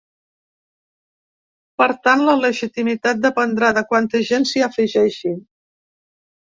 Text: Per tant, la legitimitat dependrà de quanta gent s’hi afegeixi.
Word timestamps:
Per 1.83 1.89
tant, 2.07 2.25
la 2.31 2.35
legitimitat 2.47 3.23
dependrà 3.29 3.73
de 3.81 3.87
quanta 3.93 4.27
gent 4.33 4.53
s’hi 4.55 4.69
afegeixi. 4.71 5.41